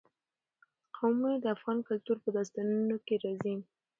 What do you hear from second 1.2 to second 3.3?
د افغان کلتور په داستانونو کې